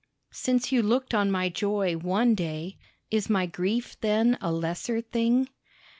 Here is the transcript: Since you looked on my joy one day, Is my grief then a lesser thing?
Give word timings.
Since 0.31 0.71
you 0.71 0.81
looked 0.81 1.13
on 1.13 1.29
my 1.29 1.47
joy 1.49 1.93
one 1.95 2.33
day, 2.33 2.75
Is 3.11 3.29
my 3.29 3.45
grief 3.45 3.99
then 4.01 4.35
a 4.41 4.51
lesser 4.51 4.99
thing? 4.99 5.47